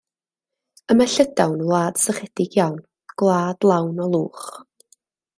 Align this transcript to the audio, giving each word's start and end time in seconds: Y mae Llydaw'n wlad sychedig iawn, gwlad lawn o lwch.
Y 0.93 0.95
mae 0.99 1.09
Llydaw'n 1.15 1.59
wlad 1.67 1.99
sychedig 2.03 2.57
iawn, 2.59 2.79
gwlad 3.23 3.67
lawn 3.73 4.01
o 4.07 4.11
lwch. 4.15 4.49